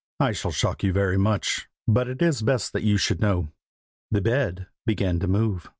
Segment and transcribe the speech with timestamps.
[0.19, 3.49] I shall shock you very much, but it is best that you should know.
[4.09, 5.69] The bed began to move!